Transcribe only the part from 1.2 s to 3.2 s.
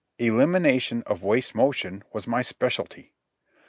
waste motion was my speciality.